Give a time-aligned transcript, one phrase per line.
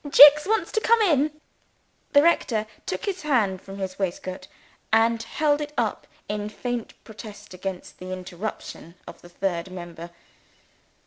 [0.09, 1.29] "Jicks wants to come in."
[2.13, 4.47] The rector took his hand from his waistcoat,
[4.91, 10.09] and held it up in faint protest against the intrusion of the third member.